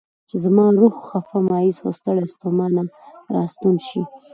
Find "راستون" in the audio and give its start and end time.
3.35-3.75